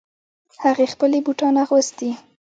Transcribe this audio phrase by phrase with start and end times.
[0.63, 2.09] هغې خپلې بوټان اغوستې